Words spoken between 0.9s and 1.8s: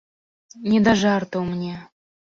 жартаў мне.